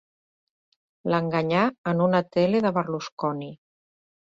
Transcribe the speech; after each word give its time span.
L'enganyà 1.15 1.67
en 1.93 2.03
una 2.07 2.23
tele 2.39 2.65
de 2.69 2.73
Berlusconi. 2.81 3.55